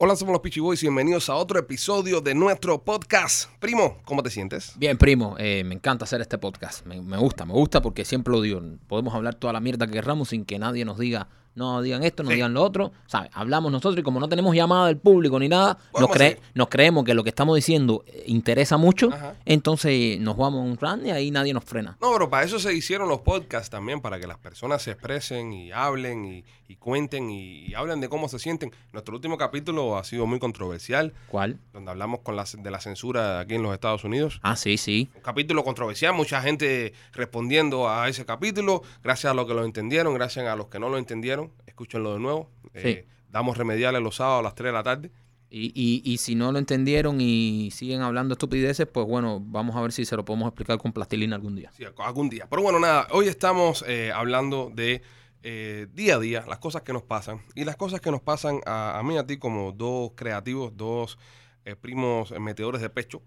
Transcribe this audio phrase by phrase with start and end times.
[0.00, 3.50] Hola, somos los Peachy Boys y bienvenidos a otro episodio de nuestro podcast.
[3.58, 4.74] Primo, ¿cómo te sientes?
[4.76, 6.86] Bien, primo, eh, me encanta hacer este podcast.
[6.86, 8.62] Me, me gusta, me gusta porque siempre lo digo.
[8.86, 12.22] Podemos hablar toda la mierda que querramos sin que nadie nos diga, no digan esto,
[12.22, 12.36] no Sí.
[12.36, 12.92] digan lo otro.
[13.06, 13.30] ¿Sabes?
[13.34, 17.04] Hablamos nosotros y como no tenemos llamada del público ni nada, nos, cre- nos creemos
[17.04, 19.10] que lo que estamos diciendo eh, interesa mucho.
[19.12, 19.34] Ajá.
[19.44, 21.96] Entonces nos vamos a un run y ahí nadie nos frena.
[22.00, 25.52] No, pero para eso se hicieron los podcasts también, para que las personas se expresen
[25.52, 28.72] y hablen y, y cuenten y, y hablen de cómo se sienten.
[28.92, 31.58] Nuestro último capítulo ha sido muy controversial, ¿Cuál?
[31.72, 34.40] donde hablamos con la, de la censura aquí en los Estados Unidos.
[34.42, 35.10] Ah, sí, sí.
[35.14, 40.14] Un capítulo controversial, mucha gente respondiendo a ese capítulo, gracias a los que lo entendieron,
[40.14, 42.50] gracias a los que no lo entendieron, escúchenlo de nuevo.
[42.74, 45.12] Eh, damos remediales los sábados a las 3 de la tarde.
[45.50, 49.80] Y, y, y si no lo entendieron y siguen hablando estupideces, pues bueno, vamos a
[49.80, 51.70] ver si se lo podemos explicar con plastilina algún día.
[51.74, 52.46] Sí, algún día.
[52.50, 55.00] Pero bueno, nada, hoy estamos eh, hablando de
[55.42, 57.40] eh, día a día, las cosas que nos pasan.
[57.54, 60.76] Y las cosas que nos pasan a, a mí y a ti como dos creativos,
[60.76, 61.18] dos
[61.64, 63.22] eh, primos meteores de pecho,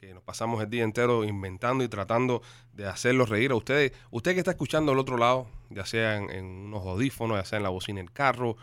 [0.00, 3.92] que nos pasamos el día entero inventando y tratando de hacerlos reír a ustedes.
[4.10, 7.62] Usted que está escuchando al otro lado, ya sea en, unos audífonos, ya sea en
[7.62, 8.56] la bocina del carro,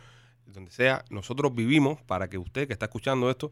[0.46, 3.52] donde sea, nosotros vivimos para que usted que está escuchando esto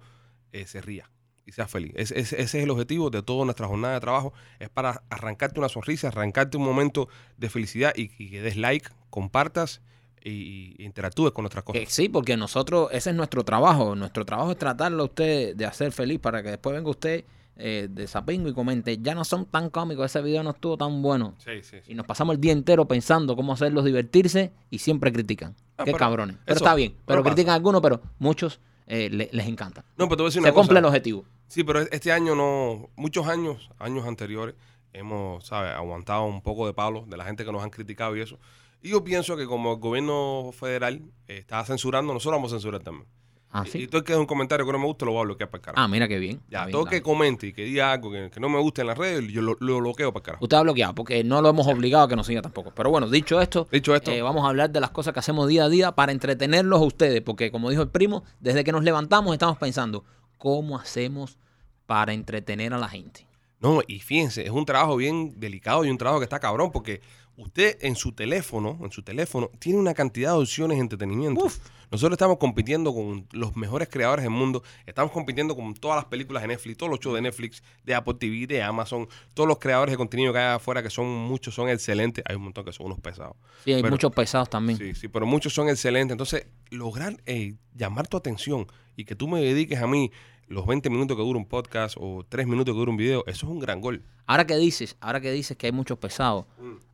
[0.52, 1.10] eh, se ría
[1.46, 1.94] y sea feliz.
[1.96, 6.10] Ese, es el objetivo de toda nuestra jornada de trabajo, es para arrancarte una sonrisa,
[6.10, 9.82] arrancarte un momento de felicidad y, que des like, compartas
[10.24, 11.82] y, interactúes con nuestras cosas.
[11.82, 13.96] Que sí, porque nosotros, ese es nuestro trabajo.
[13.96, 17.26] Nuestro trabajo es tratarlo a usted de hacer feliz para que después venga usted
[17.58, 21.02] eh, de sapingo y comente, ya no son tan cómicos, ese video no estuvo tan
[21.02, 21.36] bueno.
[21.38, 21.92] Sí, sí, sí.
[21.92, 25.56] Y nos pasamos el día entero pensando cómo hacerlos divertirse y siempre critican.
[25.78, 26.38] Ah, Qué pero cabrones.
[26.46, 26.92] Pero eso- está bien.
[26.92, 27.36] pero Pero pasa.
[27.36, 29.86] critican a algunos, pero muchos eh, le- les encanta.
[29.98, 30.80] No, pero te voy a decir una Se cumple cosa.
[30.80, 31.26] el objetivo.
[31.48, 34.56] Sí, pero este año no, muchos años, años anteriores,
[34.94, 35.72] hemos, ¿sabes?
[35.74, 38.38] Aguantado un poco de palo de la gente que nos han criticado y eso.
[38.82, 42.82] Y yo pienso que como el gobierno federal eh, está censurando, nosotros vamos a censurar
[42.82, 43.06] también.
[43.54, 43.88] Ah, Y, y sí.
[43.88, 45.60] todo el que es un comentario que no me gusta, lo voy a bloquear para
[45.60, 45.84] el carajo.
[45.84, 46.42] Ah, mira qué bien.
[46.50, 48.82] ya, bien, todo el que comente y que diga algo que, que no me guste
[48.82, 50.44] en las redes, yo lo, lo bloqueo para el carajo.
[50.46, 52.72] Usted ha bloqueado porque no lo hemos obligado a que nos siga tampoco.
[52.74, 55.48] Pero bueno, dicho esto, Dicho esto, Eh, vamos a hablar de las cosas que hacemos
[55.50, 58.84] día a día para entretenerlos a ustedes, porque como dijo el primo, desde que nos
[58.84, 60.06] levantamos estamos pensando,
[60.38, 61.38] ¿cómo hacemos
[61.86, 63.28] para entretener a la gente?
[63.62, 67.02] No, y fíjense, es un trabajo bien delicado y un trabajo que está cabrón porque
[67.38, 71.46] usted en su teléfono, en su teléfono, tiene una cantidad de opciones de entretenimiento.
[71.46, 71.60] Uf.
[71.92, 76.42] Nosotros estamos compitiendo con los mejores creadores del mundo, estamos compitiendo con todas las películas
[76.44, 79.92] de Netflix, todos los shows de Netflix, de Apple TV, de Amazon, todos los creadores
[79.92, 82.24] de contenido que hay afuera, que son muchos, son excelentes.
[82.28, 83.36] Hay un montón que son unos pesados.
[83.66, 84.78] Sí, hay Pero- muchos pesados también.
[84.80, 86.14] Sí, sí, pero muchos son excelentes.
[86.14, 90.12] Entonces, lograr eh, llamar tu atención y que tú me dediques a mí
[90.52, 93.46] los 20 minutos que dura un podcast o 3 minutos que dura un video, eso
[93.46, 94.04] es un gran gol.
[94.26, 96.46] Ahora que dices, ahora que dices que hay muchos pesados,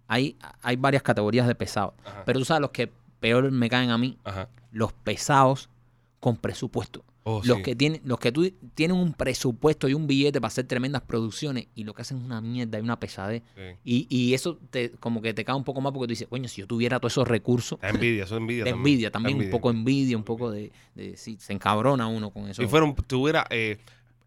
[0.08, 1.94] hay, hay varias categorías de pesados,
[2.26, 4.48] pero tú sabes los que peor me caen a mí, Ajá.
[4.72, 5.70] los pesados
[6.20, 7.04] con presupuesto.
[7.30, 7.64] Oh, los sí.
[7.64, 11.68] que tienen, los que tú tienen un presupuesto y un billete para hacer tremendas producciones
[11.76, 13.44] y lo que hacen es una mierda y una pesadez.
[13.54, 13.62] Sí.
[13.84, 16.48] Y, y eso te, como que te cae un poco más porque tú dices, coño,
[16.48, 18.64] si yo tuviera todos esos recursos, La envidia, eso es envidia.
[18.64, 18.80] de también.
[18.94, 19.54] envidia también, Envidia.
[19.54, 22.62] un poco de envidia, un poco de, de sí, se encabrona uno con eso.
[22.62, 23.78] Si fuera un- tuviera eh,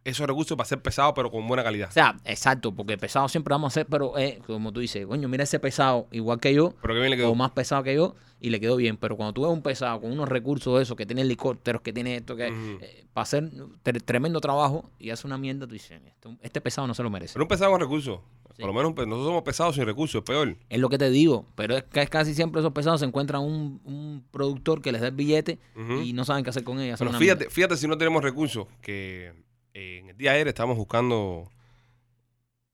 [0.04, 1.88] esos recursos para ser pesado, pero con buena calidad.
[1.90, 5.28] O sea, exacto, porque pesado siempre vamos a hacer, pero eh, como tú dices, coño,
[5.28, 7.30] mira ese pesado igual que yo, Pero que bien le quedó.
[7.30, 8.96] o más pesado que yo, y le quedó bien.
[8.96, 11.92] Pero cuando tú ves un pesado con unos recursos de esos, que tiene helicópteros, que
[11.92, 13.50] tiene esto, que eh, para hacer
[13.84, 17.10] tre- tremendo trabajo y hace una mierda, tú dices, este, este pesado no se lo
[17.10, 17.34] merece.
[17.34, 18.20] Pero un pesado con recursos.
[18.56, 18.62] Sí.
[18.62, 20.56] Por lo menos nosotros somos pesados sin recursos, es peor.
[20.70, 23.80] Es lo que te digo, pero es que casi siempre esos pesados se encuentran un,
[23.84, 25.58] un productor que les da el billete
[26.02, 27.54] y no saben qué hacer con hacen Pero fíjate, mierda.
[27.54, 29.32] fíjate si no tenemos recursos, que
[29.74, 31.50] eh, en el día de ayer estamos buscando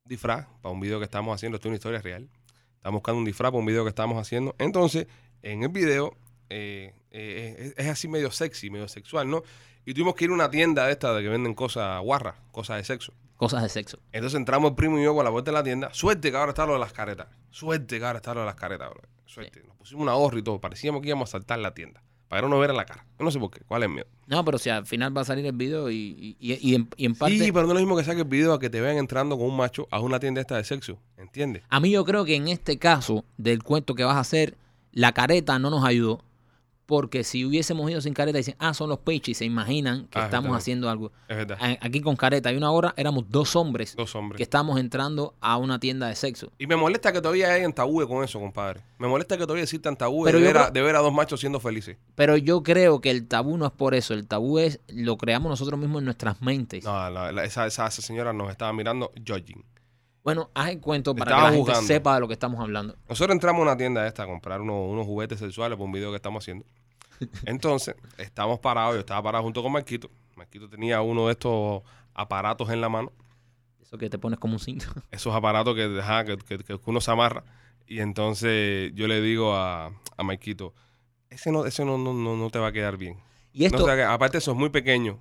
[0.04, 1.56] disfraz para un video que estamos haciendo.
[1.56, 2.28] Esto es una historia real.
[2.76, 4.54] Estamos buscando un disfraz para un video que estamos haciendo.
[4.58, 5.06] Entonces,
[5.42, 6.16] en el video
[6.48, 9.42] eh, eh, es, es así medio sexy, medio sexual, ¿no?
[9.84, 12.78] Y tuvimos que ir a una tienda de esta de que venden cosas guarras, cosas
[12.78, 13.12] de sexo.
[13.36, 13.98] Cosas de sexo.
[14.12, 15.92] Entonces entramos el primo y yo por la puerta de la tienda.
[15.92, 17.28] Suerte que ahora está lo de las caretas.
[17.50, 19.02] Suerte que ahora está lo de las caretas, bro.
[19.26, 19.62] Suerte.
[19.66, 20.60] Nos pusimos una gorra y todo.
[20.60, 22.02] Parecíamos que íbamos a saltar la tienda.
[22.28, 23.06] Para no nos vieran la cara.
[23.18, 23.60] Yo no sé por qué.
[23.66, 24.06] ¿Cuál es el miedo?
[24.26, 26.88] No, pero si al final va a salir el video y, y, y- y en,
[26.96, 27.38] y en parte...
[27.38, 29.36] Sí, pero no es lo mismo que saque el video a que te vean entrando
[29.38, 30.98] con un macho a una tienda esta de sexo.
[31.16, 31.62] ¿Entiendes?
[31.68, 34.56] A mí yo creo que en este caso del cuento que vas a hacer,
[34.92, 36.22] la careta no nos ayudó.
[36.86, 40.20] Porque si hubiésemos ido sin careta, dicen, ah, son los pechos y se imaginan que
[40.20, 41.10] Ah, estamos haciendo algo.
[41.28, 41.58] Es verdad.
[41.80, 44.36] Aquí con careta y una hora éramos dos hombres Dos hombres.
[44.36, 46.52] que estamos entrando a una tienda de sexo.
[46.58, 48.82] Y me molesta que todavía hayan tabúes con eso, compadre.
[48.98, 51.40] Me molesta que todavía existan tabúes de ver, a, creo- de ver a dos machos
[51.40, 51.96] siendo felices.
[52.14, 54.14] Pero yo creo que el tabú no es por eso.
[54.14, 56.84] El tabú es lo creamos nosotros mismos en nuestras mentes.
[56.84, 59.64] No, la- la- esa, esa, esa señora nos estaba mirando judging.
[60.26, 62.96] Bueno, haz el cuento para Estaba que la gente sepa de lo que estamos hablando.
[63.08, 66.10] Nosotros entramos a una tienda esta a comprar unos, unos juguetes sexuales para un video
[66.10, 66.64] que estamos haciendo.
[67.46, 70.10] Entonces, estamos parados, yo estaba parado junto con Marquito.
[70.34, 71.80] Marquito tenía uno de estos
[72.12, 73.12] aparatos en la mano,
[73.80, 74.86] Eso que te pones como un cinto.
[75.12, 77.44] esos aparatos que, ajá, que, que- que uno se amarra.
[77.86, 80.74] Y entonces yo le digo a, a Marquito,
[81.30, 83.16] ese no, ese no, no, no, no te va a quedar bien.
[83.58, 85.18] Y esto, aparte eso es muy pequeño.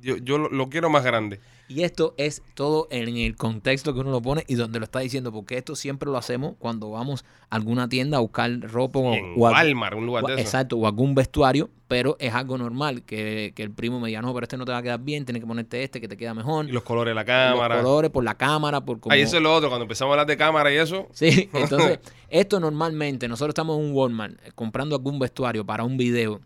[0.00, 1.38] Yo, yo lo, lo quiero más grande.
[1.68, 5.00] y esto es todo en el contexto que uno lo pone y donde lo está
[5.00, 9.12] diciendo, porque esto siempre lo hacemos cuando vamos a alguna tienda a buscar ropa o,
[9.14, 10.42] en o Walmart, un lugar o- de eso.
[10.42, 14.32] exacto, o algún vestuario, pero es algo normal que, que el primo me diga, no,
[14.34, 16.32] pero este no te va a quedar bien, tienes que ponerte este que te queda
[16.34, 16.66] mejor.
[16.68, 17.26] Y los colores de la Los
[17.56, 17.76] cámara.
[17.82, 19.12] colores, por la cámara, por como...
[19.12, 21.08] Ahí eso es lo otro, cuando empezamos a hablar de cámara y eso.
[21.12, 21.98] Sí, entonces,
[22.28, 26.40] esto normalmente, nosotros estamos en un Walmart eh, comprando algún vestuario para un video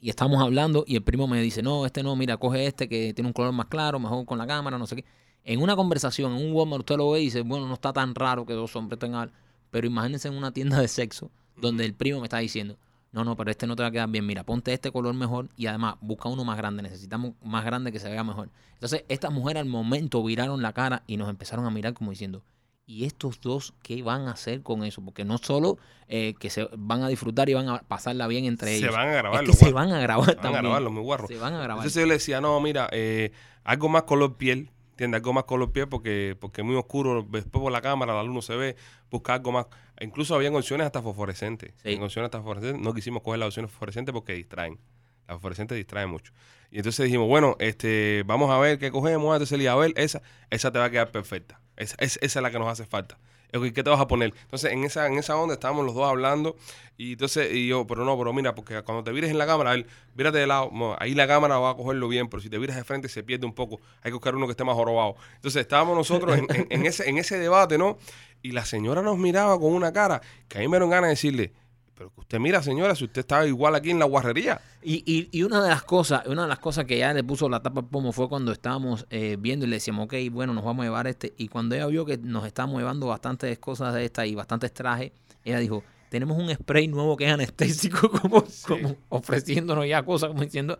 [0.00, 3.12] y estamos hablando y el primo me dice, no, este no, mira, coge este que
[3.14, 5.04] tiene un color más claro, mejor con la cámara, no sé qué.
[5.44, 8.14] En una conversación, en un Walmart, usted lo ve y dice, bueno, no está tan
[8.14, 9.32] raro que dos hombres tengan...
[9.70, 12.78] Pero imagínense en una tienda de sexo donde el primo me está diciendo,
[13.12, 15.48] no, no, pero este no te va a quedar bien, mira, ponte este color mejor
[15.56, 18.50] y además busca uno más grande, necesitamos más grande que se vea mejor.
[18.74, 22.42] Entonces, estas mujeres al momento viraron la cara y nos empezaron a mirar como diciendo,
[22.86, 25.04] ¿y estos dos qué van a hacer con eso?
[25.04, 25.76] Porque no solo
[26.08, 28.94] eh, que se van a disfrutar y van a pasarla bien entre Se ellos.
[28.94, 31.02] van a grabar es que se van a grabar Se van a grabar los muy
[31.02, 31.28] guarros.
[31.28, 31.78] Se van a grabar.
[31.84, 33.32] Entonces yo le decía, no, mira, eh,
[33.64, 35.18] algo más color piel, ¿entiendes?
[35.18, 38.34] Algo más color piel porque, porque es muy oscuro, después por la cámara la luz
[38.34, 38.76] no se ve,
[39.10, 39.66] busca algo más.
[40.00, 41.74] Incluso habían opciones hasta fosforescentes.
[41.82, 41.92] Sí.
[41.92, 44.78] En opciones hasta fosforescentes, no quisimos coger las opciones fosforescentes porque distraen.
[45.26, 46.32] Las fosforescentes distraen mucho.
[46.70, 49.34] Y entonces dijimos, bueno, este, vamos a ver qué cogemos.
[49.34, 51.60] Entonces le dije, a ver, esa, esa te va a quedar perfecta.
[51.76, 53.18] Esa, esa, es la que nos hace falta.
[53.52, 54.34] ¿Qué te vas a poner?
[54.42, 56.56] Entonces, en esa, en esa onda estábamos los dos hablando.
[56.98, 59.72] Y entonces, y yo, pero no, pero mira, porque cuando te vires en la cámara,
[59.72, 62.76] él, vírate de lado, ahí la cámara va a cogerlo bien, pero si te viras
[62.76, 63.80] de frente se pierde un poco.
[64.02, 65.16] Hay que buscar uno que esté más jorobado.
[65.36, 67.96] Entonces, estábamos nosotros en, en- en ese, en ese debate, ¿no?
[68.42, 71.10] Y la señora nos miraba con una cara que a mí me dieron ganas de
[71.10, 71.52] decirle,
[71.96, 74.60] pero que usted mira, señora, si usted estaba igual aquí en la guarrería.
[74.82, 77.48] Y, y, y una de las cosas, una de las cosas que ya le puso
[77.48, 80.64] la tapa al pomo fue cuando estábamos eh, viendo y le decíamos, ok, bueno, nos
[80.64, 81.32] vamos a llevar este.
[81.38, 85.12] Y cuando ella vio que nos estábamos llevando bastantes cosas de estas y bastantes trajes,
[85.44, 90.42] ella dijo, tenemos un spray nuevo que es anestésico, como, como ofreciéndonos ya cosas, como
[90.44, 90.78] diciendo,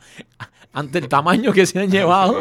[0.72, 2.40] ante el tamaño que se han llevado,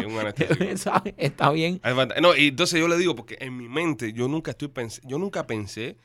[1.16, 1.80] está bien.
[2.20, 5.18] No, y entonces yo le digo, porque en mi mente yo nunca estoy pens- yo
[5.18, 5.96] nunca pensé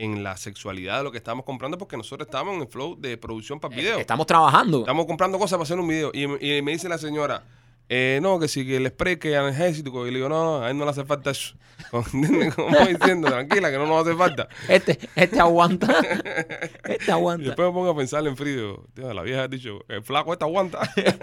[0.00, 3.18] en la sexualidad de lo que estábamos comprando porque nosotros estábamos en el flow de
[3.18, 3.98] producción para el video.
[3.98, 4.80] Estamos trabajando.
[4.80, 6.10] Estamos comprando cosas para hacer un video.
[6.14, 7.44] Y, y me dice la señora,
[7.92, 10.06] eh, no, que si que el spray que es analgésico.
[10.06, 11.54] Y le digo, no, a él no le hace falta eso.
[11.90, 12.04] Como
[12.88, 14.48] diciendo, tranquila, que no nos hace falta.
[14.68, 15.88] Este, este aguanta.
[16.84, 17.46] Este Y aguanta.
[17.48, 18.86] después me pongo a pensar en frío.
[18.94, 20.80] Tío, la vieja ha dicho, el flaco este aguanta.
[20.96, 21.14] El,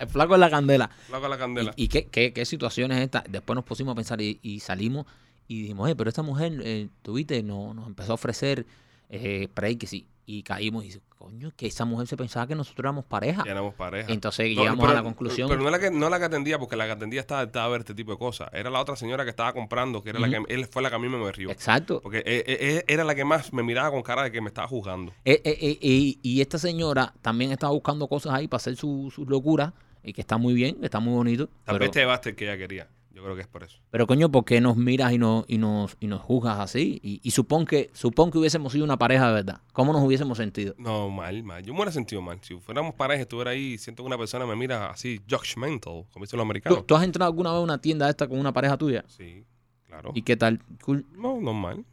[0.00, 0.90] el flaco es la candela.
[1.06, 1.72] flaco a la candela.
[1.76, 3.22] ¿Y, y qué, qué, qué situaciones esta?
[3.28, 5.06] Después nos pusimos a pensar y, y salimos
[5.52, 8.66] y dijimos, eh, pero esta mujer, eh, tuviste, no, nos empezó a ofrecer
[9.10, 10.06] eh, spray que sí.
[10.24, 13.42] Y caímos y dice, coño, que esa mujer se pensaba que nosotros éramos pareja.
[13.44, 14.10] Ya éramos pareja.
[14.10, 15.48] Entonces No, llegamos pero- a la conclusión.
[15.48, 17.68] Pero no la que, no la que atendía, porque la que atendía estaba adaptada a
[17.68, 18.48] ver este tipo de cosas.
[18.52, 20.96] Era la otra señora que estaba comprando, que era la que él fue la que
[20.96, 21.50] a mí me rió.
[21.50, 22.00] Exacto.
[22.00, 24.68] Porque eh, eh, era la que más me miraba con cara de que me estaba
[24.68, 25.12] juzgando.
[25.24, 25.78] Eh,
[26.22, 29.72] y, esta señora también estaba buscando cosas ahí para hacer sus su locuras,
[30.04, 31.46] y que está muy bien, que está muy bonito.
[31.64, 32.88] Tal Pero, vez te llevaste el que ella quería.
[33.14, 33.78] Yo creo que es por eso.
[33.90, 36.98] pero coño, ¿por qué nos miras y nos, y nos, y nos juzgas así?
[37.02, 39.60] Y, y supón que, supón que hubiésemos sido una pareja de verdad.
[39.74, 40.74] ¿Cómo nos hubiésemos sentido?
[40.78, 41.62] No, mal, mal.
[41.62, 42.38] Yo me hubiera sentido mal.
[42.40, 46.38] Si fuéramos pareja, estuviera ahí siento que una persona me mira así, judgmental, como dicen
[46.38, 46.86] los ¿Tú, americanos.
[46.86, 49.04] tú has entrado alguna vez a una tienda esta con una pareja tuya?
[49.08, 49.44] Sí,
[49.86, 50.12] claro.
[50.14, 50.60] ¿Y qué tal?
[50.82, 51.04] Cool.
[51.12, 51.84] No, normal.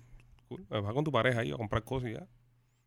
[0.47, 0.65] Cool.
[0.69, 2.25] Vas con tu pareja ahí a comprar cosas y ya.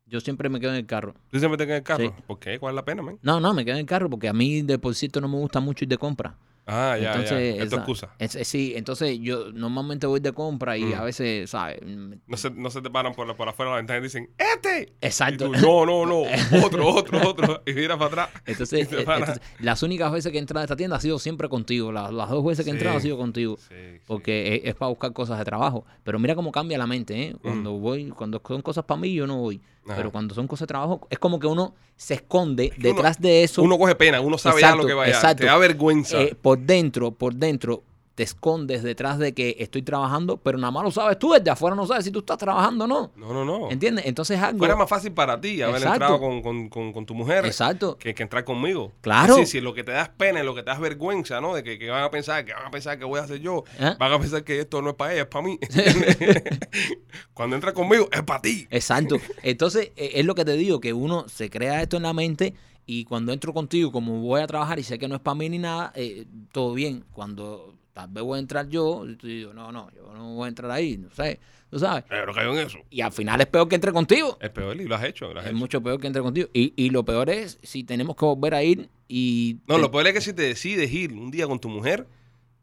[0.07, 1.13] Yo siempre me quedo en el carro.
[1.29, 2.15] ¿Tú siempre te quedas en el carro?
[2.17, 2.23] Sí.
[2.27, 2.59] ¿Por qué?
[2.59, 3.19] ¿Cuál es la pena, man?
[3.21, 5.37] No, no, me quedo en el carro porque a mí de por cierto no me
[5.37, 6.35] gusta mucho ir de compra.
[6.65, 7.63] Ah, ya, entonces, ya.
[7.63, 8.09] Es tu excusa.
[8.19, 10.93] es- es- sí, entonces yo normalmente voy de compra y Mm.
[10.93, 11.79] a veces, ¿sabes?
[11.85, 14.03] Mm, No se, no se te paran por, la- por afuera de la ventana y
[14.03, 14.93] dicen, ¡este!
[15.01, 15.45] Exacto.
[15.47, 16.21] tú, no, no, no,
[16.65, 17.63] otro, otro, otro.
[17.65, 18.41] Y mira para atrás.
[18.45, 21.49] Entonces, eh, entonces, las únicas veces que he entrado a esta tienda ha sido siempre
[21.49, 21.91] contigo.
[21.91, 22.77] Las, las dos veces que he Sí.
[22.77, 23.57] entrado ha sido contigo.
[23.57, 23.99] Sí, sí.
[24.07, 25.85] Porque es, es para buscar cosas de trabajo.
[26.03, 27.35] Pero mira cómo cambia la mente, ¿eh?
[27.41, 29.61] Cuando voy, cuando son cosas para mí, yo no voy.
[29.85, 29.95] Ajá.
[29.97, 33.19] Pero cuando son cosas de trabajo, es como que uno se esconde que uno- detrás
[33.21, 33.61] de eso.
[33.61, 35.13] Uno coge pena, uno sabe ya Exacto, lo que vaya.
[35.13, 35.41] exacto.
[35.41, 36.21] Te da vergüenza.
[36.21, 37.83] eh, por dentro, por dentro,
[38.15, 41.75] te escondes detrás de que estoy trabajando, pero nada más lo sabes tú, desde afuera
[41.75, 43.11] no sabes si tú estás trabajando o no.
[43.15, 43.71] no, no, no.
[43.71, 44.05] ¿Entiendes?
[44.05, 44.59] Entonces es algo.
[44.59, 45.93] Fuera más fácil para ti haber Exacto.
[45.93, 47.97] entrado con, con, con, con tu mujer Exacto.
[47.97, 48.91] que, que entrar conmigo.
[49.01, 49.35] Claro.
[49.37, 51.55] Sí, si lo que te das pena lo que te das vergüenza, ¿no?
[51.55, 53.63] De que, que van a pensar, que van a pensar que voy a hacer yo.
[53.79, 53.95] ¿Eh?
[53.97, 55.59] Van a pensar que esto no es para ella, es para mí.
[57.33, 58.67] Cuando entras conmigo, es para ti.
[58.69, 59.17] Exacto.
[59.41, 62.53] Entonces, eh, es lo que te digo, que uno se crea esto en la mente
[62.85, 65.49] Y cuando entro contigo, como voy a trabajar y sé que no es para mí
[65.49, 67.05] ni nada, eh, todo bien.
[67.11, 70.45] Cuando tal vez voy a entrar yo, yo te digo, no, no, yo no voy
[70.45, 72.03] a entrar ahí, no sé, tú sabes.
[72.09, 72.79] Pero cayó en eso.
[72.89, 74.37] Y al final es peor que entre contigo.
[74.41, 75.33] Es peor y lo has hecho.
[75.33, 75.57] Lo has Es hecho.
[75.59, 76.49] mucho peor que entre contigo.
[76.53, 79.57] Y, y lo peor es si tenemos que volver a ir y...
[79.67, 82.07] No, te- lo peor es que si te decides ir un día con tu mujer,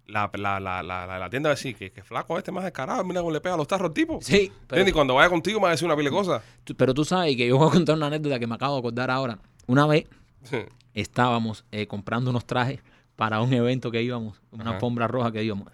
[0.07, 3.21] la, la, la, la, tienda va a decir que, que flaco este más descarado, mira
[3.21, 4.19] cómo le pega a los tarros al tipo.
[4.21, 4.89] Sí, pero.
[4.89, 6.43] Y cuando vaya contigo me va a decir una pila de cosas.
[6.65, 8.79] tú, pero tú sabes que yo voy a contar una anécdota que me acabo de
[8.81, 9.39] acordar ahora.
[9.69, 10.07] Una vez
[10.95, 12.81] estábamos eh, comprando unos trajes
[13.21, 15.69] para un evento que íbamos, una alfombra roja que íbamos.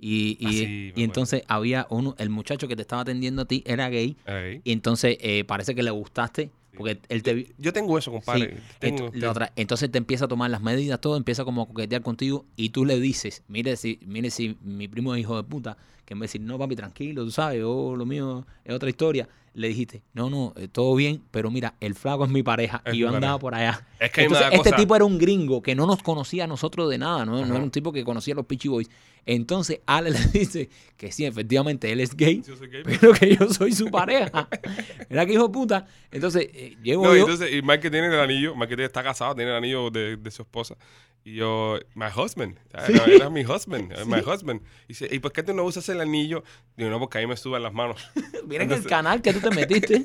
[0.00, 3.62] Y, y, Ah, sí, entonces había uno, el muchacho que te estaba atendiendo a ti
[3.66, 4.16] era gay
[4.64, 8.48] y entonces eh, parece que le gustaste porque él te Yo tengo eso, compadre.
[8.48, 9.10] Sí, Tengo-
[9.56, 12.86] entonces te empieza a tomar las medidas, todo, empieza como a coquetear contigo y tú
[12.86, 15.76] le dices, mire si, mire si mi primo es hijo de puta,
[16.06, 18.88] que en vez de decir, no papi, tranquilo, tú sabes, yo, lo mío es otra
[18.88, 22.80] historia, le dijiste, no, no, eh, todo bien, pero mira, el flaco es mi pareja
[22.84, 23.40] Es y mi yo andaba pareja.
[23.40, 23.86] por allá.
[23.98, 26.88] Es que Entonces, este cosa- tipo era un gringo que no nos conocía a nosotros
[26.90, 27.44] de nada, ¿no?
[27.44, 28.88] No era un tipo que conocía a los Peachy Boys.
[29.24, 32.82] Entonces, Ale le dice que sí, efectivamente, él es gay, Yo soy gay.
[32.84, 34.48] pero que yo soy su pareja.
[35.10, 35.86] Mira que hijo de puta.
[36.12, 37.22] Entonces, eh, llego No, yo...
[37.22, 40.16] entonces, y Mike que tiene el anillo, Mike que está casado, tiene el anillo de,
[40.16, 40.76] de su esposa.
[41.26, 44.60] Y yo, my husband, era, era mi husband, era my husband.
[44.84, 46.44] Y dice, ¿y por qué tú no usas el anillo?
[46.76, 47.96] Digo, no, porque ahí me suban las manos.
[48.46, 49.96] Miren el Entonces- canal que tú te metiste.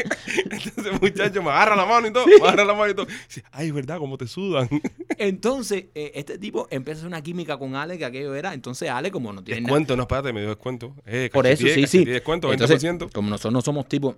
[0.49, 3.05] Entonces, muchacho, me agarra la mano y todo, me agarra la mano y todo.
[3.05, 3.99] Dice, ay, ¿verdad?
[3.99, 4.67] ¿Cómo te sudan?
[5.19, 8.55] Entonces, eh, este tipo empieza a hacer una química con Ale, que aquello era.
[8.55, 9.67] Entonces, Ale, como no tiene nada.
[9.75, 10.95] Descuento, no, espérate, me dio descuento.
[11.05, 12.03] Eh, Por eso, sí, sí.
[12.03, 12.53] Descuento, 20%.
[12.89, 14.15] Entonces, como nosotros no somos tipos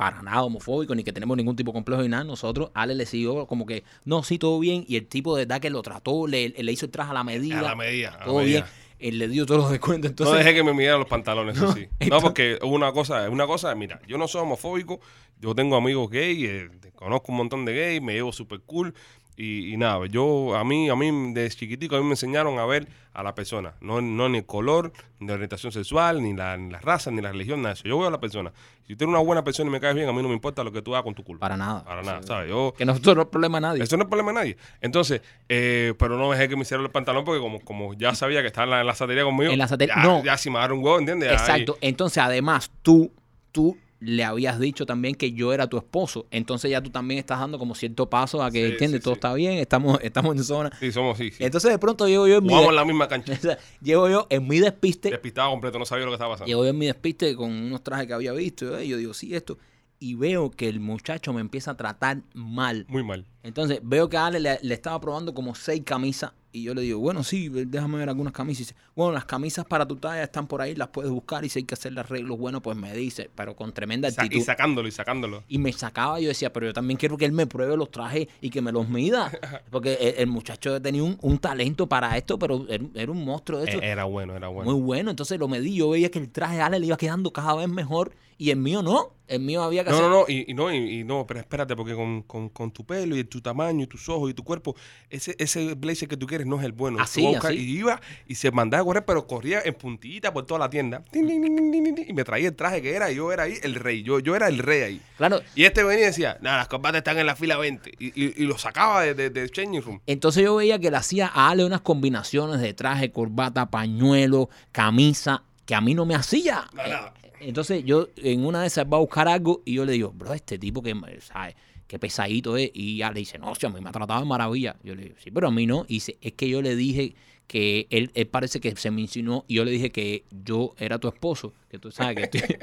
[0.00, 3.04] para nada homofóbicos ni que tenemos ningún tipo de complejo ni nada, nosotros, Ale le
[3.04, 4.82] siguió como que, no, sí, todo bien.
[4.88, 7.22] Y el tipo de verdad que lo trató, le, le hizo el traje a la
[7.22, 7.58] medida.
[7.58, 8.08] a la medida.
[8.14, 8.60] a la todo medida.
[8.60, 8.64] bien.
[8.98, 10.10] Él le dio todos los descuentos.
[10.10, 11.88] Entonces, no dejé que me midieran los pantalones, eso No, sí.
[12.08, 15.00] No, porque una cosa, una cosa, mira, yo no soy homofóbico,
[15.38, 18.94] yo tengo amigos gay, eh, conozco un montón de gays, me llevo súper cool.
[19.42, 22.66] Y, y nada, yo, a mí, a mí, desde chiquitico, a mí me enseñaron a
[22.66, 23.72] ver a la persona.
[23.80, 27.22] No, no ni el color, ni la orientación sexual, ni la, ni la raza, ni
[27.22, 27.88] la religión, nada de eso.
[27.88, 28.52] Yo veo a la persona.
[28.86, 30.62] Si tú eres una buena persona y me caes bien, a mí no me importa
[30.62, 31.40] lo que tú hagas con tu culpa.
[31.46, 31.82] para nada.
[31.84, 32.50] Para nada, ¿sabes?
[32.50, 33.82] Yo, Que nosotros no es problema de nadie.
[33.82, 34.56] eso no es problema de nadie.
[34.82, 38.42] Entonces, eh, pero no dejé que me hicieran el pantalón porque como, como ya sabía
[38.42, 40.22] que estaba en la, en la satería conmigo, En la sate- ya, no.
[40.22, 41.30] ya si me agarra un huevo, ¿entiendes?
[41.30, 41.78] Ahí- Exacto.
[41.80, 43.10] Entonces, además, tú,
[43.52, 46.26] tú le habías dicho también que yo era tu esposo.
[46.30, 49.00] Entonces ya tú también estás dando como cierto paso a que, Sí, ¿entiendes?
[49.00, 49.18] sí, Todo sí.
[49.18, 50.70] está bien, estamos, estamos en zona.
[50.80, 51.30] Sí, somos, sí.
[51.38, 53.32] Entonces de pronto llego yo en mi, Jugamos en la misma cancha.
[53.34, 56.46] o sea, llego yo en mi despiste, Despistado completo, no sabía lo que estaba pasando.
[56.48, 58.80] llego yo en mi despiste con unos trajes que había visto.
[58.80, 59.58] Y yo digo, sí, esto.
[59.98, 62.86] Y veo que el muchacho me empieza a tratar mal.
[62.88, 63.26] Muy mal.
[63.42, 66.82] Entonces veo que a Ale le, le estaba probando como seis camisas y yo le
[66.82, 68.60] digo, bueno, sí, déjame ver algunas camisas.
[68.60, 71.48] Y dice, bueno, las camisas para tu talla están por ahí, las puedes buscar y
[71.48, 74.44] si hay que hacerle arreglos, bueno, pues me dice, pero con tremenda Sa- y actitud.
[74.44, 75.44] sacándolo, y sacándolo.
[75.48, 78.26] Y me sacaba, yo decía, pero yo también quiero que él me pruebe los trajes
[78.40, 79.30] y que me los mida.
[79.70, 83.60] Porque el, el muchacho tenía un, un talento para esto, pero era, era un monstruo
[83.60, 83.80] de eso.
[83.82, 84.70] Era bueno, era bueno.
[84.72, 85.10] Muy bueno.
[85.10, 87.68] Entonces lo medí, yo veía que el traje de Ale le iba quedando cada vez
[87.68, 89.12] mejor y el mío no.
[89.28, 90.08] El mío había que No, hacer...
[90.08, 92.86] no, no, y, y no, y, y no, pero espérate, porque con, con, con tu
[92.86, 94.74] pelo y tu tamaño y tus ojos y tu cuerpo,
[95.10, 96.98] ese, ese blazer que tú quieres no es el bueno.
[97.00, 97.54] Así, así.
[97.54, 101.04] Y iba y se mandaba a correr, pero corría en puntillita por toda la tienda.
[101.12, 104.02] Y me traía el traje que era, y yo era ahí el rey.
[104.02, 105.02] Yo, yo era el rey ahí.
[105.18, 107.92] Claro, Y este venía y decía, nada, las combates están en la fila 20.
[107.98, 110.00] Y, y, lo sacaba de, de, changing room.
[110.06, 115.42] Entonces yo veía que le hacía a Ale unas combinaciones de traje, corbata, pañuelo, camisa,
[115.66, 116.64] que a mí no me hacía.
[116.72, 116.82] No.
[116.82, 120.12] Eh, Entonces yo en una de esas va a buscar algo y yo le digo,
[120.12, 121.54] bro, este tipo que, ¿sabes?
[121.86, 122.70] Qué pesadito es.
[122.74, 124.76] Y Ale dice, no, si a mí me ha tratado de maravilla.
[124.84, 125.84] Yo le digo, sí, pero a mí no.
[125.88, 127.14] Y dice, es que yo le dije
[127.46, 130.98] que él, él parece que se me insinuó y yo le dije que yo era
[130.98, 131.52] tu esposo.
[131.68, 132.56] Que tú sabes que estoy...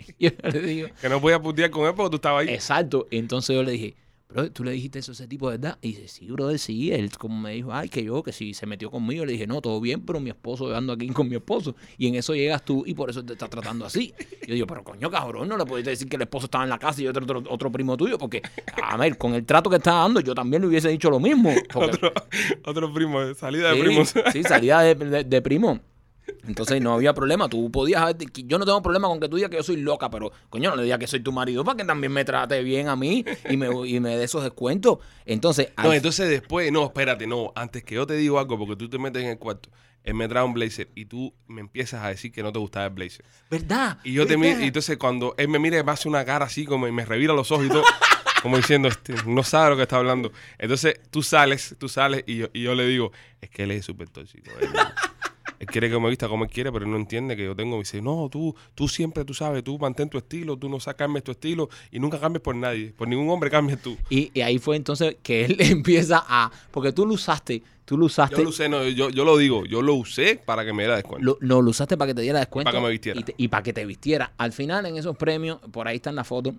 [0.20, 2.54] yo le digo, Que no podía putear con él porque tú estabas ahí.
[2.54, 3.08] Exacto.
[3.10, 3.96] Entonces yo le dije,
[4.32, 5.78] bro, tú le dijiste eso a ese tipo, ¿verdad?
[5.82, 6.92] Y dice, sí, brother, sí.
[6.92, 9.24] Él como me dijo, ay, que yo, que si se metió conmigo.
[9.24, 11.74] Le dije, no, todo bien, pero mi esposo, yo ando aquí con mi esposo.
[11.98, 14.14] Y en eso llegas tú y por eso te está tratando así.
[14.46, 16.78] Yo digo, pero coño, cabrón, no le pudiste decir que el esposo estaba en la
[16.78, 18.18] casa y otro, otro, otro primo tuyo.
[18.18, 18.42] Porque,
[18.82, 21.52] a ver, con el trato que estaba dando, yo también le hubiese dicho lo mismo.
[21.72, 22.12] Porque- Otro,
[22.66, 24.14] otro primo, salida de Sí, primos.
[24.32, 25.80] Sí, salida de, de- de primo.
[26.46, 27.48] Entonces no había problema.
[27.48, 28.16] Tú podías haber-
[28.46, 30.76] Yo no tengo problema con que tú digas que yo soy loca, pero coño, no
[30.76, 33.56] le digas que soy tu marido para que también me trate bien a mí y
[33.56, 34.98] me, y me dé esos descuentos.
[35.26, 38.88] Entonces, No, entonces después, no, espérate, no, antes que yo te digo algo, porque tú
[38.88, 39.68] te metes en el cuarto,
[40.02, 42.86] él me trae un blazer y tú me empiezas a decir que no te gustaba
[42.86, 43.24] el blazer.
[43.50, 43.98] ¿verdad?
[44.02, 46.64] Y yo te miro, y entonces cuando él me mira, me hace una cara así,
[46.64, 47.82] como y me revira los ojos y todo,
[48.42, 50.32] como diciendo, este, no sabe lo que está hablando.
[50.58, 53.84] Entonces tú sales, tú sales y yo, y yo le digo, es que él es
[53.84, 54.50] súper tóxico.
[55.60, 57.76] Él, quiere que me vista como él quiere, pero él no entiende que yo tengo.
[57.76, 60.94] Me dice, no, tú, tú siempre, tú sabes, tú mantén tu estilo, tú no sa-
[60.94, 62.92] cambies tu estilo y nunca cambies por nadie.
[62.96, 63.96] Por ningún hombre cambies tú.
[64.08, 66.50] Y, y ahí fue entonces que él empieza a.
[66.70, 68.36] Porque tú lo usaste, tú lo usaste.
[68.36, 70.96] Yo lo usé, no, yo, yo lo digo, yo lo usé para que me diera
[70.96, 71.24] descuento.
[71.24, 72.64] Lo, no, lo usaste para que te diera descuento.
[72.70, 73.20] Para que me vistiera.
[73.20, 74.32] Y, te- y para que te vistiera.
[74.38, 76.54] Al final, en esos premios, por ahí están las fotos.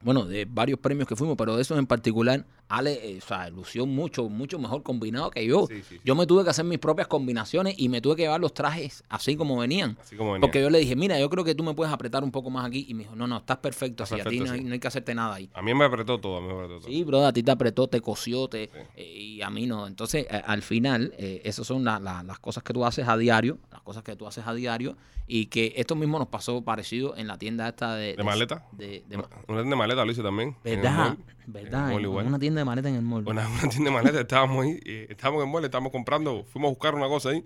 [0.00, 2.44] Bueno, de varios premios que fuimos, pero de esos en particular,
[2.78, 5.66] Ale, eh, o sea, lució mucho, mucho mejor combinado que yo.
[5.68, 6.00] Sí, sí, sí.
[6.04, 9.04] Yo me tuve que hacer mis propias combinaciones y me tuve que llevar los trajes
[9.08, 9.96] así como venían.
[10.00, 10.40] Así como venía.
[10.40, 12.66] Porque yo le dije, mira, yo creo que tú me puedes apretar un poco más
[12.66, 12.86] aquí.
[12.88, 14.26] Y me dijo, no, no, estás perfecto Estás así.
[14.28, 14.64] a ti no hay, sí.
[14.64, 15.50] no hay que hacerte nada ahí.
[15.54, 16.88] A mí me apretó todo, a mí me apretó todo.
[16.88, 19.86] Sí, bro, a ti te apretó, te cosió, te, eh, y a mí no.
[19.86, 23.58] Entonces, eh, al final, esas son la- la- las cosas que tú haces a diario,
[23.70, 27.26] las cosas que tú haces a diario, y que esto mismo nos pasó parecido en
[27.28, 28.16] la tienda esta de...
[28.16, 28.66] ¿De maleta?
[28.72, 30.56] De, de- Una tienda de maleta lo hice también.
[30.64, 30.96] en el ¿Verdad?
[31.08, 31.18] mall.
[31.46, 31.80] ¿Verdad?
[31.80, 32.26] En el mall igual.
[32.26, 33.24] una tienda de maleta en el mall.
[33.26, 36.68] Una, una tienda de maleta, estábamos ahí, eh, estábamos en el mall, estábamos comprando, fuimos
[36.68, 37.44] a buscar una cosa ahí,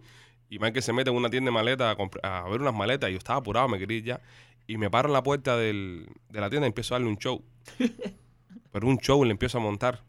[0.49, 1.91] y Michael se mete en una tienda de maleta
[2.23, 4.21] a, a ver unas maletas, y yo estaba apurado, me quería ir ya,
[4.67, 7.19] y me paro en la puerta del- de la tienda y empiezo a darle un
[7.19, 7.43] show.
[8.73, 10.03] Pero un show le empiezo a montar.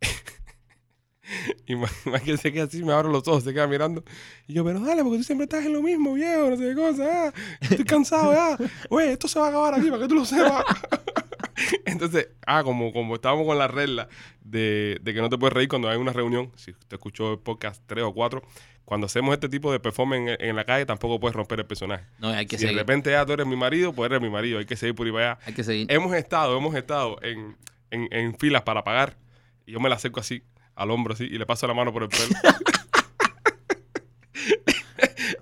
[1.66, 4.04] y Michael se queda así, me abro los ojos, se queda mirando.
[4.46, 6.74] Y yo, pero dale, porque tú siempre estás en lo mismo, viejo, no sé qué
[6.74, 7.28] cosa.
[7.28, 8.58] ah, estoy cansado ya.
[8.90, 10.64] Oye, esto se va a acabar aquí, para que tú lo sepas.
[11.84, 14.08] Entonces, ah, como, como estábamos con la regla
[14.42, 17.38] de, de que no te puedes reír cuando hay una reunión, si usted escuchó el
[17.38, 18.42] podcast 3 o 4,
[18.84, 22.04] cuando hacemos este tipo de performance en, en la calle, tampoco puedes romper el personaje.
[22.18, 22.78] No, hay que si de seguir.
[22.78, 25.12] repente ya tú eres mi marido, pues eres mi marido, hay que seguir por ahí
[25.12, 25.40] para allá.
[25.46, 25.86] Hay que seguir.
[25.90, 27.56] Hemos estado, hemos estado en,
[27.90, 29.16] en, en filas para pagar,
[29.66, 30.42] y yo me la acerco así,
[30.74, 32.24] al hombro así, y le paso la mano por el pelo.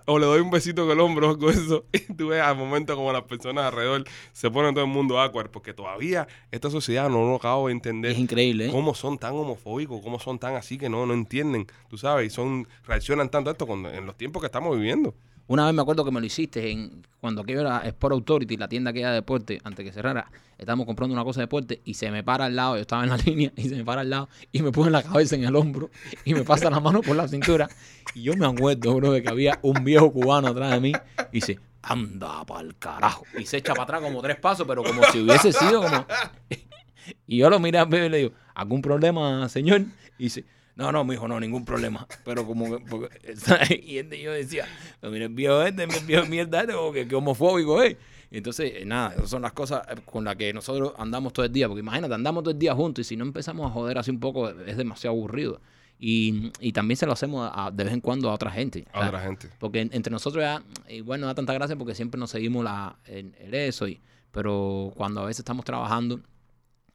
[0.06, 1.84] o le doy un besito con el hombro o algo de eso.
[1.92, 5.50] Y tú ves al momento como las personas alrededor se ponen todo el mundo awkward,
[5.50, 8.12] porque todavía esta sociedad no lo acabo de entender.
[8.12, 8.70] Es increíble, ¿eh?
[8.70, 10.00] ¿Cómo son tan homofóbicos?
[10.02, 11.66] ¿Cómo son tan así que no, no entienden?
[11.88, 15.14] Tú sabes, y son, reaccionan tanto a esto cuando- en los tiempos que estamos viviendo.
[15.46, 18.68] Una vez me acuerdo que me lo hiciste en cuando aquello era Sport Authority, la
[18.68, 20.30] tienda que era de deporte, antes que cerrara.
[20.56, 23.10] Estábamos comprando una cosa de deporte y se me para al lado, yo estaba en
[23.10, 25.54] la línea y se me para al lado y me pone la cabeza en el
[25.56, 25.90] hombro
[26.24, 27.68] y me pasa la mano por la cintura.
[28.14, 30.92] Y yo me acuerdo, bro, de que había un viejo cubano atrás de mí
[31.32, 33.24] y dice, anda pa'l carajo.
[33.38, 36.06] Y se echa para atrás como tres pasos, pero como si hubiese sido como...
[37.26, 39.80] Y yo lo miré al bebé y le digo, ¿algún problema, señor?
[40.18, 40.44] Y dice,
[40.82, 42.06] no, no, mijo, no, ningún problema.
[42.24, 43.08] Pero como que, porque,
[43.86, 44.66] y este yo decía,
[45.00, 47.96] "No, mira, el viejo este, el viejo mierda este, como que, que homofóbico, ¿eh?
[48.30, 51.44] Y entonces, eh, nada, esas son las cosas eh, con las que nosotros andamos todo
[51.46, 51.68] el día.
[51.68, 54.20] Porque imagínate, andamos todo el día juntos y si no empezamos a joder así un
[54.20, 55.60] poco, es demasiado aburrido.
[55.98, 58.86] Y, y también se lo hacemos a- de vez en cuando a otra gente.
[58.92, 59.48] A otra gente.
[59.60, 62.96] porque en- entre nosotros ya, igual no da tanta gracia porque siempre nos seguimos la,
[63.04, 63.86] el, el eso.
[63.86, 64.00] Y,
[64.32, 66.18] pero cuando a veces estamos trabajando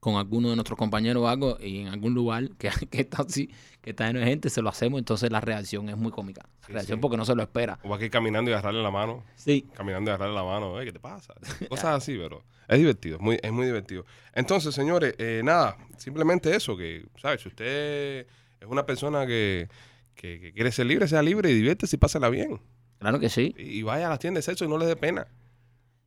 [0.08, 3.50] con alguno de nuestros compañeros o algo y en algún lugar que, que está así,
[3.82, 6.44] que está lleno de gente, se lo hacemos, entonces la reacción es muy cómica.
[6.62, 7.02] La Sí, reacción sí.
[7.02, 7.78] porque no se lo espera.
[7.84, 9.26] O va aquí caminando y agarrarle la mano.
[9.36, 9.66] Sí.
[9.74, 11.34] caminando y agarrarle la mano, "Ey, ¿qué te pasa?
[11.70, 14.06] Cosas así, pero es divertido, es muy, es muy divertido.
[14.34, 17.42] Entonces, señores, eh, nada, simplemente eso, que, ¿sabes?
[17.42, 18.26] Si usted
[18.62, 19.68] es una persona que,
[20.16, 22.62] que- que quiere ser libre, sea libre y diviértese y pásela bien.
[23.00, 23.54] Claro que sí.
[23.58, 25.28] Y, y vaya a las tiendas de sexo y no le dé pena.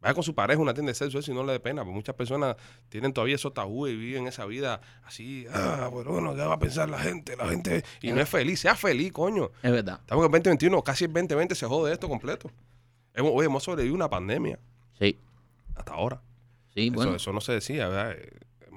[0.01, 1.95] Vaya con su pareja una tienda de sexo eso y no le dé pena, porque
[1.95, 2.57] muchas personas
[2.89, 6.59] tienen todavía esos tabúes y viven esa vida así, ah, bueno, bueno, ¿qué va a
[6.59, 7.37] pensar la gente?
[7.37, 9.51] La gente, y no es feliz, sea feliz, coño.
[9.63, 9.99] Es verdad.
[10.01, 12.51] Estamos en el 2021, casi el 2020 se jode esto completo.
[13.15, 14.59] Hemos, oye, hemos sobrevivido una pandemia
[14.99, 15.19] Sí.
[15.75, 16.23] hasta ahora.
[16.75, 17.17] Sí, Eso, bueno.
[17.17, 18.17] eso no se decía, ¿verdad?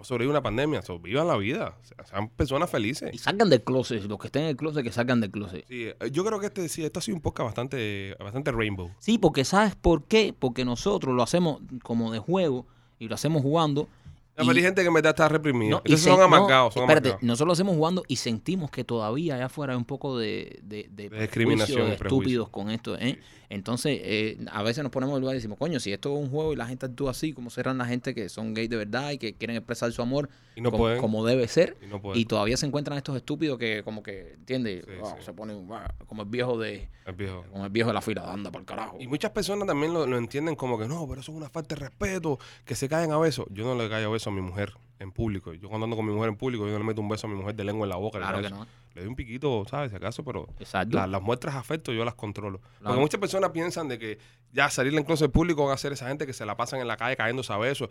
[0.03, 3.09] Hemos sobrevivido una pandemia, so, vivan la vida, se- sean personas felices.
[3.13, 4.03] Y salgan del closet.
[4.03, 5.63] Los que estén en el closet, que salgan del closet.
[5.69, 8.91] Sí, eh, yo creo que este, sí, esto ha sido un podcast bastante, bastante rainbow.
[8.99, 10.35] Sí, porque ¿sabes por qué?
[10.37, 12.65] Porque nosotros lo hacemos como de juego
[12.99, 13.87] y lo hacemos jugando.
[14.35, 15.69] No, pero hay gente que en verdad está reprimida.
[15.71, 17.23] No, Entonces son no, amargados, son espérate, amargados.
[17.27, 20.87] nosotros lo hacemos jugando y sentimos que todavía allá afuera hay un poco de, de,
[20.91, 22.97] de, De discriminación de estúpidos con esto.
[22.97, 23.19] ¿eh?
[23.49, 26.31] Entonces, eh, a veces nos ponemos en lugar y decimos, coño, si esto es un
[26.31, 29.11] juego y la gente actúa así, como serán la gente que son gays de verdad
[29.11, 31.77] y que quieren expresar su amor Y no como, debe ser?
[31.83, 32.19] Y no pueden.
[32.19, 34.83] Y todavía se encuentran estos estúpidos que como que, ¿entiendes?
[34.85, 35.25] Sí, Wow, sí.
[35.25, 37.45] Se ponen wow, como el viejo de El viejo.
[37.51, 38.97] como el viejo de la fila, anda para el carajo.
[38.99, 41.75] Y muchas personas también lo, lo entienden como que no, pero eso es una falta
[41.75, 43.45] de respeto, que se caen a besos.
[43.51, 45.53] Yo no le caigo a besos a mi mujer en público.
[45.53, 47.29] Yo cuando ando con mi mujer en público, yo no le meto un beso a
[47.29, 48.19] mi mujer de lengua en la boca.
[48.19, 48.65] Claro que no.
[48.95, 49.89] Le doy un piquito, ¿sabes?
[49.91, 50.47] Si acaso, pero
[50.95, 52.59] la- las muestras de afecto yo las controlo.
[52.59, 52.75] Claro.
[52.83, 54.19] Porque muchas personas piensan de que
[54.51, 56.87] ya salir en closet público van a ser esa gente que se la pasan en
[56.87, 57.89] la calle cayéndose a besos.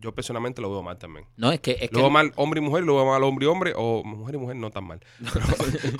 [0.00, 1.26] Yo personalmente lo veo mal también.
[1.36, 1.72] No, es que...
[1.80, 4.02] Es Lo veo que mal hombre y mujer, lo veo mal hombre y hombre, o
[4.04, 5.00] mujer y mujer no tan mal.
[5.18, 5.44] Pero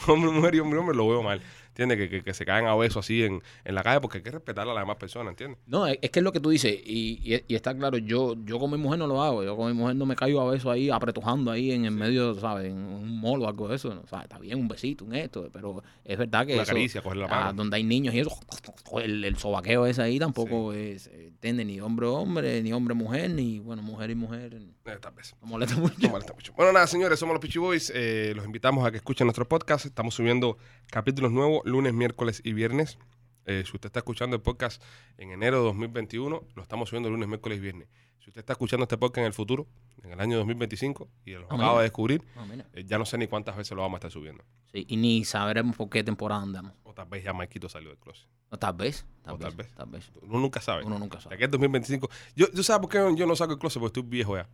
[0.15, 1.41] hombre, mujer y hombre y hombre lo veo mal.
[1.69, 1.99] ¿Entiendes?
[1.99, 4.31] Que, que, que se caen a besos así en, en la calle porque hay que
[4.31, 5.59] respetar a las demás personas, ¿entiendes?
[5.67, 8.35] No, es, es que es lo que tú dices, y, y- y está claro, yo,
[8.47, 10.51] yo con mi mujer no lo hago, yo con mi mujer no me caigo a
[10.51, 12.69] besos ahí, apretujando ahí en el medio, ¿sabes?
[12.73, 13.95] En un mall o algo de eso.
[13.95, 14.06] ¿no?
[14.07, 17.03] O sea, está bien un besito, un esto, pero es verdad que Una eso, caricia,
[17.03, 17.53] cogerle la ah, mano.
[17.55, 18.39] donde hay niños y eso,
[19.03, 23.59] el, el sobaqueo ese ahí tampoco es, entiende ni hombre hombre, ni hombre mujer, ni
[23.59, 25.35] bueno, mujer y mujer, no Eh, tal vez.
[25.43, 25.97] molesta mucho.
[25.99, 26.53] No molesta mucho.
[26.55, 27.93] Bueno, nada, señores, somos los Pichi Boys.
[27.95, 29.87] Eh, los invitamos a que escuchen nuestro podcast.
[29.87, 32.99] Estamos subiendo capítulos nuevos lunes, miércoles y viernes.
[33.47, 34.83] Eh, si usted está escuchando el podcast
[35.19, 37.89] en enero de 2021, lo estamos subiendo lunes, miércoles y viernes.
[38.27, 39.69] Si usted está escuchando este podcast en el futuro,
[40.03, 43.17] en el año 2025, y lo Ah, acaba de descubrir, Ah, eh, ya no sé
[43.19, 44.43] ni cuántas veces lo vamos a estar subiendo.
[44.73, 46.73] Sí, y ni sabremos por qué temporada andamos.
[46.83, 48.27] O tal vez ya Maikito salió del closet.
[48.51, 49.75] O tal vez, tal, O vez, tal vez.
[49.77, 50.11] tal vez.
[50.23, 50.85] Uno nunca sabe.
[50.85, 51.35] Uno nunca De sabe.
[51.37, 52.11] aquí al 2025.
[52.35, 53.79] Yo, ¿Tú sabes por qué yo no saco el closet?
[53.79, 54.49] Porque estoy viejo ya.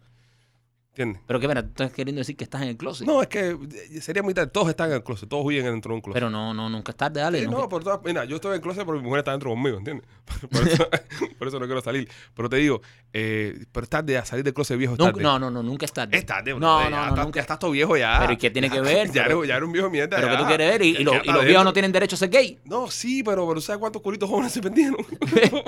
[0.94, 1.22] ¿Entiendes?
[1.26, 3.06] Pero que mira, tú estás queriendo decir que estás en el closet.
[3.06, 3.56] No, es que
[3.92, 4.50] eh, sería muy tarde.
[4.50, 5.26] Todos están en el closet.
[5.26, 6.14] Todos huyen dentro de un closet.
[6.14, 7.40] Pero no, no, nunca es tarde, dale.
[7.40, 9.48] Sí, no, por todas- mira, yo estoy en el closet porque mi mujer está dentro
[9.48, 10.06] conmigo, ¿entiendes?
[10.50, 10.86] Por eso,
[11.38, 12.08] por eso no quiero salir.
[12.34, 12.82] Pero te digo,
[13.14, 14.92] eh, pero es tarde a salir del closet viejo.
[14.92, 15.22] Es tarde.
[15.22, 16.14] no, no, no, nunca es tarde.
[16.18, 16.60] Es tarde, bro.
[16.60, 17.36] No, ya, no, no, estás, nunca.
[17.38, 18.18] ya estás todo viejo ya.
[18.20, 19.10] Pero ¿y qué tiene Ya- que ver?
[19.12, 20.16] Ya, Pero- eres, ya eres un viejo mierda.
[20.16, 20.36] Pero ya.
[20.36, 21.92] que tú quieres ver, y, Ya- y lo- ya y está los viejos no tienen
[21.92, 22.58] derecho a ser gay.
[22.64, 24.98] No, sí, pero, pero ¿sabes cuántos culitos jóvenes se vendieron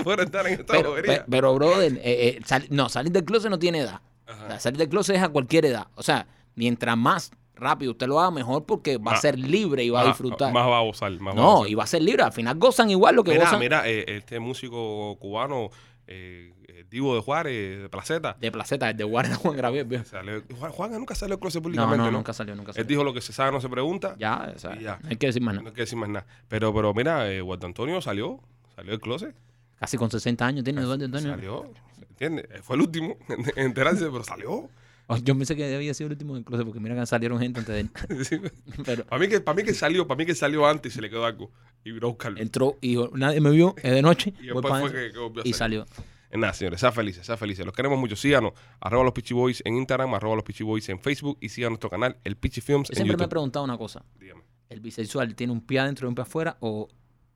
[0.04, 1.24] por estar en esta Pero, bobería?
[1.24, 4.00] pe- pero brother, eh, eh, sal- no, salir del closet no tiene edad.
[4.26, 4.44] Ajá.
[4.44, 5.86] O sea, salir del closet es a cualquier edad.
[5.94, 9.84] O sea, mientras más rápido usted lo haga, mejor porque va a Más- ser libre
[9.84, 10.52] y va a disfrutar.
[10.52, 11.12] Más va a gozar.
[11.20, 12.22] Más va a no, y va a ser libre.
[12.22, 15.70] Al final gozan igual lo que Mira, gozan mira, eh, este músico cubano,
[16.06, 20.04] eh, eh, Divo de Juárez, de Placeta, de placeta, el de Guardia Juan Gravier.
[20.04, 22.10] salió- Juan, nunca salió del closet No, públicamente, no, ¿no?
[22.18, 22.88] nunca salió, nunca Él salió.
[22.88, 24.16] dijo lo que se sabe no se pregunta.
[24.18, 24.98] Ya, o sea, Y ya.
[25.02, 25.70] no hay que decir más No nada.
[25.70, 26.26] hay que decir más nada.
[26.48, 28.40] Pero, pero mira, eh, Antonio salió,
[28.74, 29.34] salió del closet.
[29.78, 31.30] Casi con 60 años tiene Eduardo Antonio.
[31.30, 31.70] Salió,
[32.14, 32.46] ¿entiendes?
[32.50, 34.68] Eh, Fue el último en enterarse, pero salió.
[35.06, 37.74] Oh, Yo pensé que había sido el último closet porque mira que salieron gente antes
[37.74, 37.90] de él.
[38.24, 38.40] Sí.
[38.86, 41.02] Pero Para mí, que, para mí que salió, para mí que salió antes y se
[41.02, 41.50] le quedó algo.
[41.84, 42.40] Y vino a buscarlo.
[42.40, 44.32] entró y dijo, nadie me vio, es de noche.
[44.40, 45.32] Y después fue dentro".
[45.34, 45.84] que, que y salió.
[46.32, 47.64] Nada, señores, sean felices, sean felices.
[47.66, 48.16] Los queremos mucho.
[48.16, 51.70] Síganos, arroba los Pichi Boys en Instagram, arroba los Pichi Boys en Facebook y sigan
[51.70, 54.02] nuestro canal, el Pichi Films, Yo en siempre me he preguntado una cosa.
[54.18, 54.42] Dígame.
[54.70, 56.88] ¿El bisexual tiene un pie adentro y un pie afuera o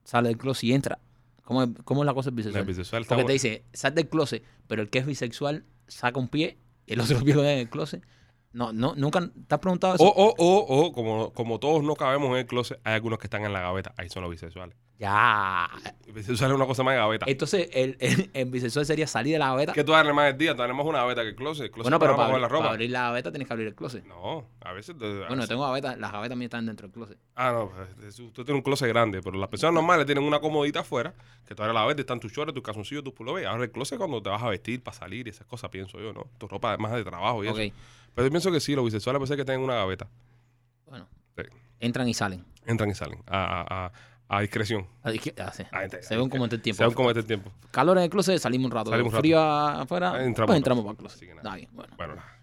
[0.04, 0.98] sale del closet y entra?
[1.48, 2.66] ¿Cómo es, cómo es la cosa del El bisexual?
[2.66, 6.28] bisexual está Porque te dice, sal del closet, pero el que es bisexual saca un
[6.28, 8.02] pie y el otro pie lo deja en el closet.
[8.52, 10.04] No, no, nunca te has preguntado eso.
[10.04, 13.26] O, o, o, o, como, como todos no cabemos en el closet, hay algunos que
[13.26, 13.92] están en la gaveta.
[13.98, 14.74] Ahí son los bisexuales.
[14.98, 15.68] Ya.
[16.06, 17.26] El bisexual es una cosa más de gaveta.
[17.28, 19.72] Entonces, el, el, el bisexual sería salir de la gaveta.
[19.74, 21.66] que tú darle más el día, tú darle más una gaveta que el closet.
[21.66, 22.70] El closet Bueno, pero para coger la abrir- para ropa.
[22.72, 24.04] abrir la gaveta tienes que abrir el closet.
[24.06, 24.96] No, a veces.
[25.00, 27.18] a Bueno, tengo gavetas, las gavetas mías están dentro del closet.
[27.36, 30.80] Ah, no, pues, usted tiene un closet grande, pero las personas normales tienen una comodita
[30.80, 31.14] afuera,
[31.46, 33.46] que tú abres la gaveta, están tus shorts, tus calzoncillos, tus pullovers.
[33.46, 36.12] Ahora el closet cuando te vas a vestir para salir y esas cosas, pienso yo,
[36.12, 36.26] ¿no?
[36.38, 37.74] Tu ropa más de trabajo y Ok, eso.
[38.18, 40.08] Pero yo pienso que sí, los bisexuales ser que tengan una gaveta.
[40.86, 41.06] bueno.
[41.36, 41.44] Sí.
[41.78, 42.44] Entran y salen.
[42.66, 43.92] Entran y salen a, a, a,
[44.26, 44.88] a discreción.
[45.04, 45.62] A disque- ah, sí.
[45.70, 46.78] Ent- Se ven como este tiempo.
[46.78, 47.52] Se van como este tiempo.
[47.70, 48.90] Calor en el closet, salimos un rato.
[48.90, 49.20] Salimos un rato.
[49.22, 51.16] Frío afuera, Entramos pues entramos para el closet.
[51.18, 51.42] Así que nada.
[51.48, 51.94] Está bien, bueno.
[51.96, 52.37] Bueno, nada.